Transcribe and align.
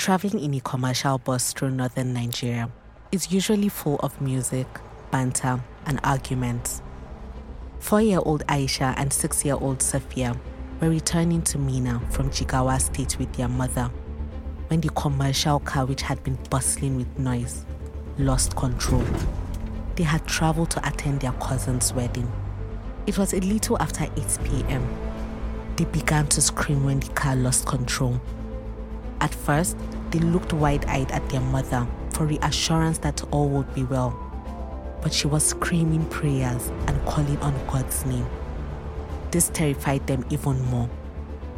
Traveling 0.00 0.42
in 0.42 0.54
a 0.54 0.60
commercial 0.60 1.18
bus 1.18 1.52
through 1.52 1.72
northern 1.72 2.14
Nigeria 2.14 2.70
is 3.12 3.30
usually 3.30 3.68
full 3.68 3.96
of 3.96 4.18
music, 4.18 4.66
banter, 5.10 5.62
and 5.84 6.00
arguments. 6.02 6.80
Four 7.80 8.00
year 8.00 8.20
old 8.24 8.42
Aisha 8.46 8.94
and 8.96 9.12
six 9.12 9.44
year 9.44 9.56
old 9.56 9.80
Safia 9.80 10.38
were 10.80 10.88
returning 10.88 11.42
to 11.42 11.58
Minna 11.58 12.00
from 12.08 12.30
Jigawa 12.30 12.80
State 12.80 13.18
with 13.18 13.30
their 13.34 13.46
mother 13.48 13.90
when 14.68 14.80
the 14.80 14.88
commercial 14.88 15.60
car, 15.60 15.84
which 15.84 16.00
had 16.00 16.24
been 16.24 16.38
bustling 16.48 16.96
with 16.96 17.18
noise, 17.18 17.66
lost 18.16 18.56
control. 18.56 19.04
They 19.96 20.04
had 20.04 20.26
traveled 20.26 20.70
to 20.70 20.88
attend 20.88 21.20
their 21.20 21.32
cousin's 21.32 21.92
wedding. 21.92 22.32
It 23.06 23.18
was 23.18 23.34
a 23.34 23.40
little 23.40 23.76
after 23.82 24.04
8 24.04 24.38
pm. 24.44 24.88
They 25.76 25.84
began 25.84 26.26
to 26.28 26.40
scream 26.40 26.84
when 26.86 27.00
the 27.00 27.08
car 27.12 27.36
lost 27.36 27.66
control. 27.66 28.18
At 29.20 29.34
first, 29.34 29.76
they 30.10 30.18
looked 30.18 30.52
wide 30.52 30.84
eyed 30.86 31.10
at 31.12 31.28
their 31.28 31.40
mother 31.40 31.86
for 32.10 32.26
reassurance 32.26 32.98
that 32.98 33.22
all 33.30 33.48
would 33.50 33.72
be 33.74 33.84
well. 33.84 34.18
But 35.02 35.12
she 35.12 35.26
was 35.26 35.44
screaming 35.44 36.06
prayers 36.06 36.68
and 36.86 37.04
calling 37.06 37.38
on 37.38 37.54
God's 37.66 38.04
name. 38.06 38.26
This 39.30 39.48
terrified 39.50 40.06
them 40.06 40.24
even 40.30 40.60
more, 40.66 40.88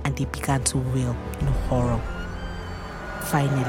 and 0.04 0.16
they 0.16 0.26
began 0.26 0.62
to 0.64 0.78
wail 0.78 1.16
in 1.40 1.46
horror. 1.68 2.00
Finally, 3.22 3.62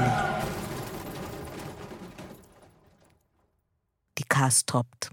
the 4.16 4.24
car 4.28 4.50
stopped. 4.50 5.10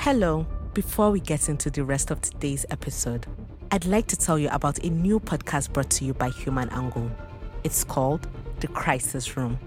Hello. 0.00 0.46
Before 0.72 1.10
we 1.10 1.20
get 1.20 1.48
into 1.48 1.70
the 1.70 1.84
rest 1.84 2.10
of 2.10 2.20
today's 2.20 2.66
episode, 2.68 3.26
I'd 3.72 3.84
like 3.84 4.06
to 4.08 4.16
tell 4.16 4.38
you 4.38 4.48
about 4.50 4.78
a 4.84 4.90
new 4.90 5.18
podcast 5.18 5.72
brought 5.72 5.90
to 5.90 6.04
you 6.04 6.14
by 6.14 6.30
HumAngle. 6.30 7.10
It's 7.64 7.82
called 7.82 8.28
The 8.60 8.68
Crisis 8.68 9.36
Room. 9.36 9.58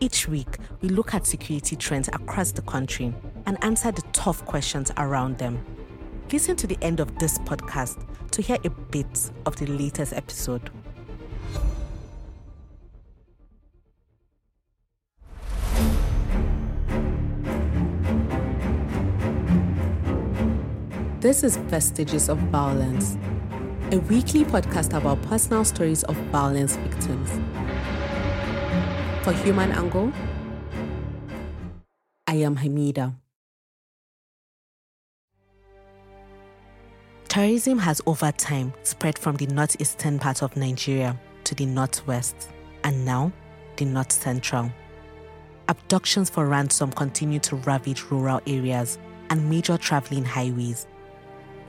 Each 0.00 0.28
week, 0.28 0.58
we 0.82 0.90
look 0.90 1.14
at 1.14 1.26
security 1.26 1.74
trends 1.74 2.08
across 2.08 2.52
the 2.52 2.62
country 2.62 3.14
and 3.46 3.62
answer 3.64 3.90
the 3.90 4.02
tough 4.12 4.44
questions 4.44 4.92
around 4.98 5.38
them. 5.38 5.64
Listen 6.30 6.56
to 6.56 6.66
the 6.66 6.76
end 6.82 7.00
of 7.00 7.18
this 7.18 7.38
podcast 7.38 8.04
to 8.32 8.42
hear 8.42 8.58
a 8.64 8.70
bit 8.70 9.30
of 9.46 9.56
the 9.56 9.66
latest 9.66 10.12
episode. 10.12 10.70
This 21.20 21.42
is 21.42 21.56
Vestiges 21.56 22.28
of 22.28 22.38
Violence, 22.38 23.18
a 23.90 23.98
weekly 24.00 24.44
podcast 24.44 24.94
about 24.94 25.20
personal 25.22 25.64
stories 25.64 26.02
of 26.04 26.16
violence 26.30 26.76
victims. 26.76 27.30
For 29.22 29.32
HumAngle, 29.32 30.12
I 32.26 32.34
am 32.34 32.56
Hamida. 32.56 33.14
Terrorism 37.28 37.78
has 37.78 38.02
over 38.04 38.30
time 38.32 38.74
spread 38.82 39.18
from 39.18 39.36
the 39.36 39.46
northeastern 39.46 40.18
part 40.18 40.42
of 40.42 40.54
Nigeria 40.54 41.18
to 41.44 41.54
the 41.54 41.64
northwest 41.64 42.50
and 42.84 43.06
now 43.06 43.32
the 43.76 43.86
north 43.86 44.12
central. 44.12 44.70
Abductions 45.68 46.28
for 46.28 46.46
ransom 46.46 46.92
continue 46.92 47.38
to 47.40 47.56
ravage 47.56 48.02
rural 48.10 48.42
areas 48.46 48.98
and 49.30 49.48
major 49.48 49.78
traveling 49.78 50.26
highways 50.26 50.86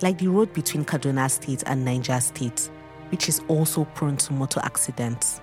like 0.02 0.18
the 0.18 0.28
road 0.28 0.54
between 0.54 0.86
Kaduna 0.86 1.30
State 1.30 1.64
and 1.66 1.84
Niger 1.84 2.20
State, 2.20 2.70
which 3.12 3.28
is 3.30 3.42
also 3.48 3.86
prone 3.86 4.18
to 4.18 4.34
motor 4.34 4.60
accidents. 4.64 5.42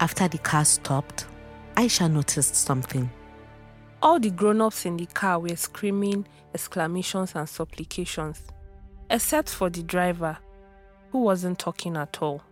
After 0.00 0.28
the 0.28 0.38
car 0.38 0.64
stopped, 0.64 1.26
Aisha 1.74 2.10
noticed 2.10 2.54
something. 2.54 3.10
All 4.02 4.20
the 4.20 4.30
grown 4.30 4.60
ups 4.60 4.84
in 4.84 4.96
the 4.96 5.06
car 5.06 5.38
were 5.40 5.56
screaming 5.56 6.26
exclamations 6.54 7.34
and 7.34 7.48
supplications, 7.48 8.42
except 9.10 9.48
for 9.48 9.70
the 9.70 9.82
driver, 9.82 10.36
who 11.10 11.20
wasn't 11.20 11.58
talking 11.58 11.96
at 11.96 12.20
all. 12.22 12.42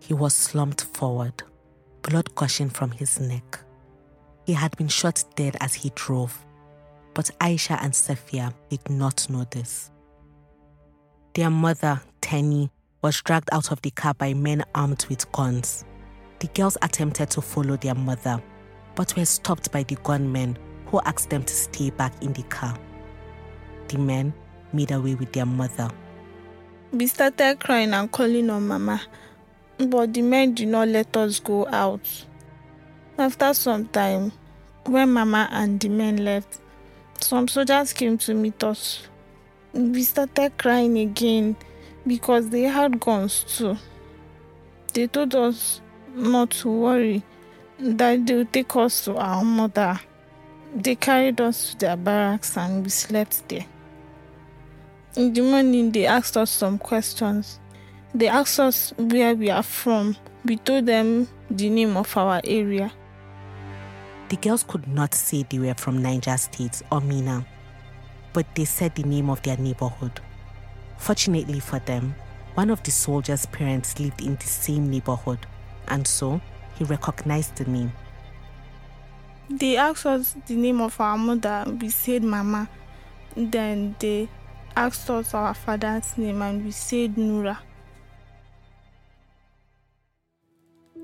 He 0.00 0.14
was 0.14 0.34
slumped 0.34 0.84
forward, 0.84 1.42
blood 2.02 2.34
gushing 2.34 2.70
from 2.70 2.90
his 2.90 3.20
neck. 3.20 3.60
He 4.46 4.52
had 4.52 4.76
been 4.76 4.88
shot 4.88 5.24
dead 5.36 5.56
as 5.60 5.74
he 5.74 5.90
drove 5.94 6.44
but 7.14 7.30
Aisha 7.40 7.78
and 7.82 7.92
Safia 7.92 8.52
did 8.68 8.90
not 8.90 9.28
know 9.30 9.44
this. 9.50 9.90
Their 11.34 11.50
mother, 11.50 12.00
Tenny, 12.20 12.70
was 13.02 13.20
dragged 13.22 13.48
out 13.52 13.70
of 13.72 13.82
the 13.82 13.90
car 13.90 14.14
by 14.14 14.34
men 14.34 14.64
armed 14.74 15.06
with 15.08 15.30
guns. 15.32 15.84
The 16.40 16.48
girls 16.48 16.76
attempted 16.82 17.30
to 17.30 17.40
follow 17.40 17.76
their 17.76 17.94
mother, 17.94 18.42
but 18.94 19.16
were 19.16 19.24
stopped 19.24 19.72
by 19.72 19.82
the 19.82 19.96
gunmen 19.96 20.56
who 20.86 21.00
asked 21.04 21.30
them 21.30 21.42
to 21.42 21.54
stay 21.54 21.90
back 21.90 22.12
in 22.22 22.32
the 22.32 22.42
car. 22.44 22.76
The 23.88 23.98
men 23.98 24.32
made 24.72 24.90
away 24.90 25.14
with 25.14 25.32
their 25.32 25.46
mother. 25.46 25.90
We 26.92 27.06
started 27.08 27.60
crying 27.60 27.92
and 27.92 28.10
calling 28.10 28.50
on 28.50 28.68
Mama, 28.68 29.02
but 29.78 30.14
the 30.14 30.22
men 30.22 30.54
did 30.54 30.68
not 30.68 30.88
let 30.88 31.16
us 31.16 31.40
go 31.40 31.66
out. 31.68 32.26
After 33.18 33.52
some 33.54 33.86
time, 33.88 34.32
when 34.86 35.12
Mama 35.12 35.48
and 35.50 35.80
the 35.80 35.88
men 35.88 36.24
left, 36.24 36.60
some 37.20 37.48
soldiers 37.48 37.92
came 37.92 38.18
to 38.18 38.34
meet 38.34 38.62
us. 38.64 39.08
We 39.72 40.02
started 40.02 40.56
crying 40.58 40.98
again 40.98 41.56
because 42.06 42.48
they 42.50 42.62
had 42.62 43.00
guns 43.00 43.44
too. 43.44 43.76
They 44.92 45.06
told 45.06 45.34
us 45.34 45.80
not 46.14 46.50
to 46.50 46.70
worry, 46.70 47.22
that 47.78 48.26
they 48.26 48.34
would 48.36 48.52
take 48.52 48.74
us 48.76 49.04
to 49.04 49.16
our 49.16 49.44
mother. 49.44 50.00
They 50.74 50.94
carried 50.94 51.40
us 51.40 51.70
to 51.70 51.78
their 51.78 51.96
barracks 51.96 52.56
and 52.56 52.84
we 52.84 52.90
slept 52.90 53.48
there. 53.48 53.66
In 55.16 55.32
the 55.32 55.42
morning, 55.42 55.92
they 55.92 56.06
asked 56.06 56.36
us 56.36 56.50
some 56.50 56.78
questions. 56.78 57.60
They 58.14 58.28
asked 58.28 58.60
us 58.60 58.92
where 58.96 59.34
we 59.34 59.50
are 59.50 59.62
from. 59.62 60.16
We 60.44 60.56
told 60.56 60.86
them 60.86 61.28
the 61.50 61.68
name 61.70 61.96
of 61.96 62.16
our 62.16 62.40
area. 62.44 62.92
The 64.34 64.40
girls 64.48 64.64
could 64.64 64.88
not 64.88 65.14
say 65.14 65.44
they 65.44 65.60
were 65.60 65.74
from 65.74 66.02
Niger 66.02 66.36
State 66.36 66.82
or 66.90 67.00
Minna, 67.00 67.46
but 68.32 68.44
they 68.56 68.64
said 68.64 68.92
the 68.96 69.04
name 69.04 69.30
of 69.30 69.40
their 69.42 69.56
neighborhood. 69.56 70.20
Fortunately 70.98 71.60
for 71.60 71.78
them, 71.78 72.16
one 72.54 72.68
of 72.68 72.82
the 72.82 72.90
soldiers' 72.90 73.46
parents 73.46 74.00
lived 74.00 74.22
in 74.22 74.34
the 74.34 74.46
same 74.46 74.90
neighborhood, 74.90 75.38
and 75.86 76.04
so 76.04 76.40
he 76.74 76.82
recognized 76.82 77.54
the 77.54 77.64
name. 77.66 77.92
They 79.48 79.76
asked 79.76 80.04
us 80.04 80.34
the 80.48 80.56
name 80.56 80.80
of 80.80 81.00
our 81.00 81.16
mother, 81.16 81.64
we 81.80 81.90
said 81.90 82.24
Mama. 82.24 82.68
Then 83.36 83.94
they 84.00 84.28
asked 84.76 85.08
us 85.10 85.32
our 85.32 85.54
father's 85.54 86.18
name, 86.18 86.42
and 86.42 86.64
we 86.64 86.72
said 86.72 87.14
Nura. 87.14 87.58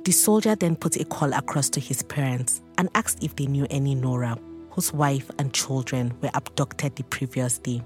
The 0.03 0.11
soldier 0.11 0.57
then 0.57 0.75
put 0.75 0.97
a 0.97 1.05
call 1.05 1.33
across 1.33 1.71
to 1.71 1.79
his 1.79 2.03
parents 2.03 2.61
and 2.81 2.89
asked 2.95 3.23
if 3.23 3.37
they 3.37 3.45
knew 3.45 3.67
any 3.69 3.95
Nura, 3.95 4.39
whose 4.71 4.91
wife 4.91 5.31
and 5.39 5.53
children 5.53 6.15
were 6.23 6.31
abducted 6.33 6.97
the 6.97 7.03
previous 7.05 7.59
day. 7.59 7.83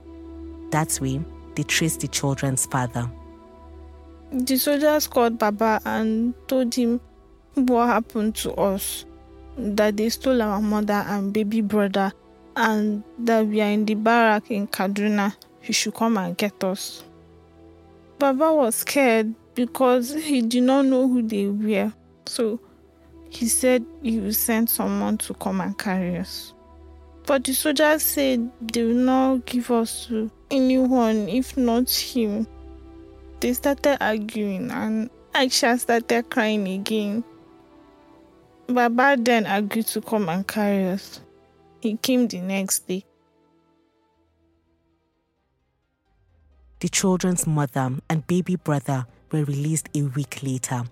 That 0.71 0.97
way, 1.03 1.21
they 1.56 1.65
traced 1.65 1.99
the 1.99 2.06
children's 2.06 2.65
father. 2.66 3.10
The 4.31 4.56
soldiers 4.56 5.09
called 5.09 5.37
Baba 5.37 5.81
and 5.84 6.33
told 6.47 6.77
him 6.77 7.00
what 7.54 7.88
happened 7.88 8.37
to 8.37 8.54
us 8.54 9.04
that 9.59 9.97
they 9.97 10.10
stole 10.10 10.41
our 10.41 10.62
mother 10.62 11.04
and 11.09 11.33
baby 11.33 11.60
brother, 11.60 12.12
and 12.54 13.03
that 13.19 13.49
we 13.49 13.60
are 13.62 13.71
in 13.71 13.84
the 13.87 13.94
barrack 13.94 14.49
in 14.53 14.69
Kaduna. 14.69 15.34
He 15.60 15.72
should 15.72 15.94
come 15.94 16.16
and 16.19 16.37
get 16.37 16.62
us. 16.62 17.03
Baba 18.21 18.54
was 18.54 18.77
scared 18.77 19.34
because 19.56 20.15
he 20.15 20.41
did 20.41 20.63
not 20.63 20.84
know 20.86 21.09
who 21.09 21.21
they 21.22 21.47
were. 21.48 21.92
So 22.27 22.60
he 23.34 23.48
said 23.48 23.84
he 24.03 24.21
will 24.21 24.33
send 24.33 24.71
someone 24.71 25.19
to 25.19 25.34
come 25.34 25.60
and 25.60 25.77
carry 25.77 26.16
us. 26.19 26.54
But 27.27 27.45
the 27.45 27.53
soldiers 27.53 28.03
said 28.03 28.51
they 28.60 28.84
will 28.84 28.95
not 28.95 29.47
give 29.47 29.71
us 29.71 30.07
to 30.07 30.31
anyone 30.51 31.28
if 31.28 31.57
not 31.57 31.91
him. 31.91 32.47
They 33.41 33.53
started 33.54 34.03
arguing 34.03 34.71
and 34.71 35.10
Aisha 35.34 35.78
started 35.78 36.31
crying 36.31 36.69
again. 36.69 37.25
Baba 38.69 39.16
then 39.19 39.47
agreed 39.47 39.87
to 39.89 40.01
come 40.01 40.28
and 40.28 40.47
carry 40.47 40.89
us. 40.89 41.21
He 41.80 41.97
came 41.97 42.28
the 42.28 42.41
next 42.41 42.87
day. 42.87 43.04
The 46.80 46.89
children's 46.89 47.47
mother 47.47 47.91
and 48.09 48.27
baby 48.27 48.57
brother 48.57 49.07
were 49.33 49.45
released 49.45 49.89
a 49.95 50.03
week 50.03 50.42
later 50.42 50.84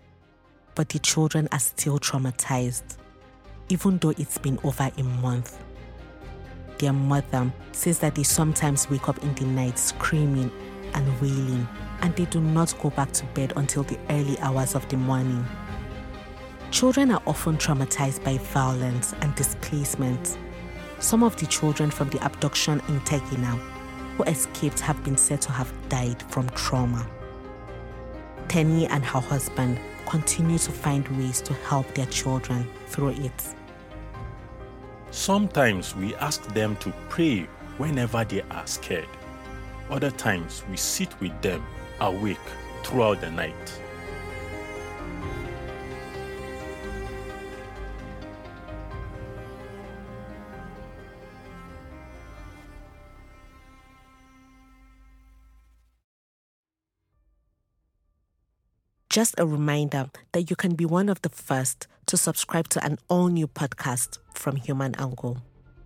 but 0.75 0.89
the 0.89 0.99
children 0.99 1.49
are 1.53 1.59
still 1.59 1.99
traumatized, 1.99 2.97
even 3.69 3.99
though 3.99 4.11
it's 4.11 4.39
been 4.39 4.59
over 4.65 4.91
a 4.97 5.03
month. 5.03 5.59
Their 6.79 6.93
mother 6.93 7.53
says 7.73 7.99
that 8.01 8.15
they 8.15 8.23
sometimes 8.23 8.91
wake 8.91 9.09
up 9.09 9.23
in 9.23 9.35
the 9.35 9.45
night 9.45 9.79
screaming 9.79 10.51
and 10.95 11.21
wailing 11.21 11.69
and 12.01 12.15
they 12.17 12.25
do 12.27 12.41
not 12.41 12.75
go 12.83 12.91
back 12.91 13.13
to 13.13 13.25
bed 13.27 13.53
until 13.57 13.85
the 13.85 13.99
early 14.11 14.39
hours 14.41 14.75
of 14.75 14.87
the 14.89 14.97
morning. 14.97 15.45
Children 16.71 17.13
are 17.13 17.23
often 17.27 17.57
traumatized 17.57 18.25
by 18.25 18.39
violence 18.39 19.15
and 19.21 19.35
displacement. 19.35 20.39
Some 20.99 21.23
of 21.23 21.37
the 21.37 21.47
children 21.47 21.91
from 21.91 22.09
the 22.11 22.25
abduction 22.25 22.81
in 22.89 23.01
Tegina 23.01 23.59
who 24.17 24.25
escaped 24.25 24.81
have 24.81 25.03
been 25.05 25.17
said 25.17 25.41
to 25.43 25.53
have 25.53 25.73
died 25.89 26.23
from 26.31 26.49
trauma. 26.51 27.07
Tenny 28.49 28.87
and 28.87 29.05
her 29.05 29.21
husband 29.21 29.79
continue 30.13 30.59
to 30.59 30.71
find 30.71 31.09
ways 31.17 31.41
to 31.41 31.55
help 31.55 31.87
their 31.95 32.05
children 32.05 32.69
through 32.89 33.09
it. 33.09 33.55
Sometimes 35.11 35.97
we 35.97 36.15
ask 36.17 36.43
them 36.53 36.77
to 36.77 36.93
pray 37.09 37.49
whenever 37.79 38.23
they 38.23 38.43
are 38.51 38.67
scared. 38.67 39.09
Other 39.89 40.11
times 40.11 40.65
we 40.71 40.77
sit 40.77 41.19
with 41.19 41.41
them 41.41 41.65
awake 42.03 42.37
throughout 42.85 43.23
the 43.23 43.31
night. 43.31 43.81
Just 59.13 59.35
a 59.37 59.47
reminder 59.47 60.07
that 60.33 60.49
you 60.49 60.57
can 60.57 60.75
be 60.75 60.87
one 60.87 61.11
of 61.11 61.21
the 61.21 61.29
first 61.29 61.87
to 62.07 62.17
subscribe 62.17 62.69
to 62.69 62.83
an 62.83 62.97
all 63.11 63.29
new 63.29 63.47
podcast 63.47 64.17
from 64.33 64.57
HumAngle. 64.57 65.37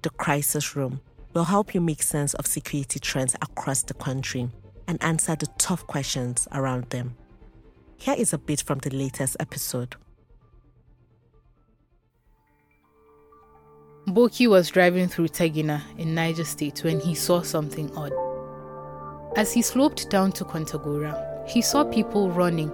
The 0.02 0.10
Crisis 0.10 0.76
Room 0.76 1.00
will 1.34 1.42
help 1.42 1.74
you 1.74 1.80
make 1.80 2.04
sense 2.04 2.34
of 2.34 2.46
security 2.46 3.00
trends 3.00 3.34
across 3.42 3.82
the 3.82 3.94
country 3.94 4.48
and 4.86 5.02
answer 5.02 5.34
the 5.34 5.48
tough 5.58 5.84
questions 5.88 6.46
around 6.52 6.90
them. 6.90 7.16
Here 7.96 8.14
is 8.16 8.32
a 8.32 8.38
bit 8.38 8.62
from 8.62 8.78
the 8.78 8.90
latest 8.90 9.36
episode. 9.40 9.96
Boki 14.06 14.48
was 14.48 14.70
driving 14.70 15.08
through 15.08 15.30
Tegina 15.30 15.82
in 15.98 16.14
Niger 16.14 16.44
State 16.44 16.84
when 16.84 17.00
he 17.00 17.16
saw 17.16 17.42
something 17.42 17.90
odd. 17.96 18.12
As 19.36 19.52
he 19.52 19.62
sloped 19.62 20.10
down 20.10 20.30
to 20.30 20.44
Kontagora, 20.44 21.44
he 21.48 21.60
saw 21.60 21.82
people 21.82 22.30
running 22.30 22.70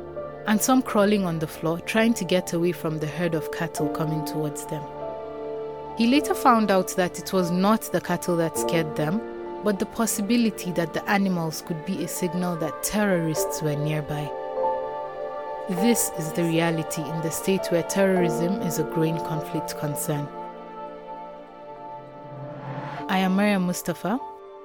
and 0.47 0.61
some 0.61 0.83
crawling 0.83 1.25
on 1.25 1.39
the 1.39 1.47
floor 1.47 1.81
trying 1.81 2.15
to 2.15 2.25
get 2.25 2.53
away 2.53 2.73
from 2.73 2.99
the 2.99 3.07
herd 3.07 3.35
of 3.35 3.53
cattle 3.53 3.89
coming 3.89 4.25
towards 4.25 4.67
them. 4.67 4.83
He 5.97 6.07
later 6.07 6.35
found 6.35 6.71
out 6.71 6.89
that 6.97 7.19
it 7.19 7.33
was 7.33 7.51
not 7.51 7.83
the 7.93 8.01
cattle 8.01 8.37
that 8.37 8.59
scared 8.59 8.97
them, 8.97 9.21
but 9.63 9.79
the 9.79 9.87
possibility 9.87 10.73
that 10.73 10.93
the 10.93 11.09
animals 11.09 11.63
could 11.63 11.85
be 11.87 12.03
a 12.03 12.09
signal 12.09 12.57
that 12.57 12.83
terrorists 12.83 13.63
were 13.63 13.77
nearby. 13.77 14.31
This 15.69 16.11
is 16.19 16.33
the 16.33 16.43
reality 16.43 17.03
in 17.03 17.21
the 17.21 17.31
state 17.31 17.67
where 17.69 17.85
terrorism 17.85 18.63
is 18.63 18.79
a 18.79 18.85
growing 18.85 19.19
conflict 19.19 19.79
concern. 19.79 20.27
I 23.09 23.19
am 23.19 23.37
Maria 23.37 23.61
Mustafa. 23.61 24.19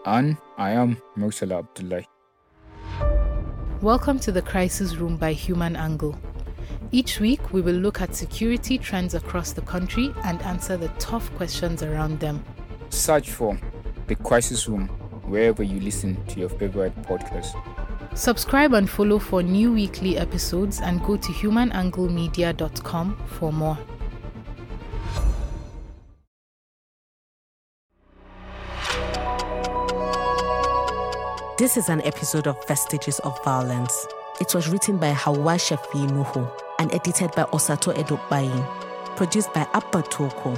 And 0.05 0.37
I 0.57 0.71
am 0.71 0.97
Mursala 1.15 1.59
Abdullahi. 1.59 2.07
Welcome 3.81 4.17
to 4.21 4.31
the 4.31 4.41
Crisis 4.41 4.95
Room 4.95 5.17
by 5.17 5.35
HumAngle. 5.35 6.17
Each 6.91 7.19
week, 7.19 7.53
we 7.53 7.61
will 7.61 7.75
look 7.75 8.01
at 8.01 8.15
security 8.15 8.79
trends 8.79 9.13
across 9.13 9.51
the 9.51 9.61
country 9.61 10.15
and 10.23 10.41
answer 10.41 10.77
the 10.77 10.87
tough 10.97 11.31
questions 11.35 11.83
around 11.83 12.19
them. 12.19 12.43
Search 12.89 13.29
for 13.29 13.55
The 14.07 14.15
Crisis 14.15 14.67
Room 14.67 14.87
wherever 15.27 15.61
you 15.61 15.79
listen 15.79 16.25
to 16.25 16.39
your 16.39 16.49
favorite 16.49 16.99
podcast. 17.03 17.53
Subscribe 18.17 18.73
and 18.73 18.89
follow 18.89 19.19
for 19.19 19.43
new 19.43 19.71
weekly 19.71 20.17
episodes 20.17 20.81
and 20.81 21.03
go 21.03 21.15
to 21.15 21.31
humanglemedia.com 21.31 23.17
for 23.27 23.53
more. 23.53 23.77
This 31.57 31.75
is 31.75 31.89
an 31.89 32.01
episode 32.03 32.45
of 32.45 32.63
Vestiges 32.67 33.17
of 33.21 33.43
Violence. 33.43 34.05
It 34.39 34.53
was 34.53 34.69
written 34.69 34.97
by 34.97 35.09
Hawa 35.09 35.55
Shafi 35.55 36.07
Nuhu 36.07 36.47
and 36.77 36.93
edited 36.93 37.31
by 37.31 37.45
Osato 37.45 37.91
Edokbayin. 37.95 38.63
Produced 39.15 39.51
by 39.55 39.67
Abba 39.73 40.03
Toko. 40.03 40.55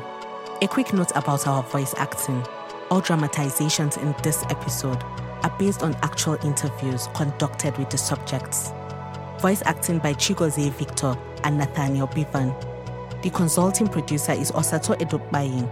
A 0.62 0.68
quick 0.68 0.92
note 0.92 1.14
about 1.16 1.48
our 1.48 1.64
voice 1.64 1.94
acting. 1.96 2.46
All 2.92 3.00
dramatizations 3.00 3.96
in 3.96 4.14
this 4.24 4.44
episode 4.50 5.02
are 5.44 5.56
based 5.58 5.84
on 5.84 5.96
actual 6.04 6.38
interviews 6.44 7.08
conducted 7.14 7.78
with 7.78 7.90
the 7.90 7.98
subjects. 7.98 8.74
Voice 9.40 9.64
acting 9.66 10.00
by 10.00 10.14
Chigozie 10.16 10.70
Victor 10.70 11.16
and 11.46 11.58
Nathaniel 11.58 12.10
Bivan. 12.10 12.54
The 13.22 13.30
consulting 13.30 13.88
producer 13.88 14.34
is 14.34 14.52
Osato 14.52 15.00
Edokbayin. 15.00 15.66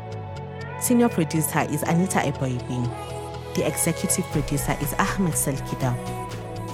Senior 0.81 1.09
producer 1.09 1.67
is 1.69 1.83
Anita 1.83 2.19
Eboigbe. 2.19 3.16
The 3.57 3.65
executive 3.65 4.23
producer 4.25 4.77
is 4.81 4.93
Ahmed 4.99 5.33
Salkida. 5.33 5.91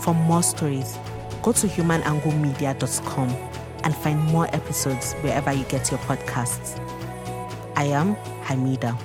For 0.03 0.13
more 0.13 0.43
stories, 0.43 0.97
go 1.41 1.53
to 1.53 1.65
humanglemedia.com 1.65 3.29
and 3.85 3.95
find 3.95 4.19
more 4.25 4.53
episodes 4.53 5.13
wherever 5.21 5.53
you 5.53 5.63
get 5.63 5.89
your 5.91 6.01
podcasts. 6.01 6.77
I 7.77 7.85
am 7.85 8.15
Hamida. 8.43 8.99